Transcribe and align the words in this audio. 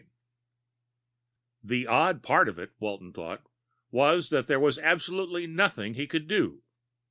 IX 0.03 0.09
The 1.63 1.85
odd 1.85 2.23
part 2.23 2.49
of 2.49 2.57
it, 2.57 2.71
Walton 2.79 3.13
thought, 3.13 3.45
was 3.91 4.31
that 4.31 4.47
there 4.47 4.59
was 4.59 4.79
absolutely 4.79 5.45
nothing 5.45 5.93
he 5.93 6.07
could 6.07 6.27
do. 6.27 6.63